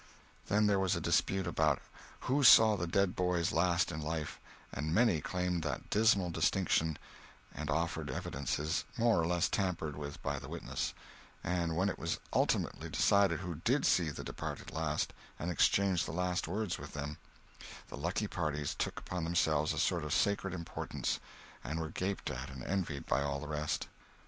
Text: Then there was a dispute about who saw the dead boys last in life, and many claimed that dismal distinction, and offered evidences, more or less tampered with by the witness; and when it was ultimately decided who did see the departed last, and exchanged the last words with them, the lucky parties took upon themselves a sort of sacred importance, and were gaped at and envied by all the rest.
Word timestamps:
Then 0.47 0.65
there 0.65 0.79
was 0.79 0.95
a 0.95 0.99
dispute 0.99 1.45
about 1.45 1.79
who 2.21 2.43
saw 2.43 2.75
the 2.75 2.87
dead 2.87 3.15
boys 3.15 3.51
last 3.51 3.91
in 3.91 4.01
life, 4.01 4.39
and 4.73 4.95
many 4.95 5.21
claimed 5.21 5.61
that 5.61 5.91
dismal 5.91 6.31
distinction, 6.31 6.97
and 7.53 7.69
offered 7.69 8.09
evidences, 8.09 8.83
more 8.97 9.21
or 9.21 9.27
less 9.27 9.47
tampered 9.47 9.95
with 9.95 10.19
by 10.23 10.39
the 10.39 10.47
witness; 10.49 10.95
and 11.43 11.75
when 11.75 11.87
it 11.87 11.99
was 11.99 12.19
ultimately 12.33 12.89
decided 12.89 13.41
who 13.41 13.53
did 13.63 13.85
see 13.85 14.09
the 14.09 14.23
departed 14.23 14.71
last, 14.71 15.13
and 15.37 15.51
exchanged 15.51 16.07
the 16.07 16.11
last 16.13 16.47
words 16.47 16.79
with 16.79 16.93
them, 16.93 17.19
the 17.89 17.95
lucky 17.95 18.25
parties 18.25 18.73
took 18.73 18.97
upon 18.97 19.23
themselves 19.23 19.71
a 19.71 19.77
sort 19.77 20.03
of 20.03 20.15
sacred 20.15 20.51
importance, 20.51 21.19
and 21.63 21.79
were 21.79 21.89
gaped 21.89 22.31
at 22.31 22.49
and 22.49 22.63
envied 22.63 23.05
by 23.05 23.21
all 23.21 23.39
the 23.39 23.45
rest. 23.47 23.87